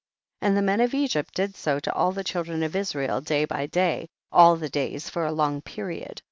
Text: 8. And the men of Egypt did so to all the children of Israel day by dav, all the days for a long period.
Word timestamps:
8. 0.41 0.47
And 0.47 0.57
the 0.57 0.63
men 0.63 0.81
of 0.81 0.95
Egypt 0.95 1.35
did 1.35 1.55
so 1.55 1.79
to 1.79 1.93
all 1.93 2.11
the 2.11 2.23
children 2.23 2.63
of 2.63 2.75
Israel 2.75 3.21
day 3.21 3.45
by 3.45 3.67
dav, 3.67 4.07
all 4.31 4.55
the 4.55 4.67
days 4.67 5.11
for 5.11 5.27
a 5.27 5.31
long 5.31 5.61
period. 5.61 6.19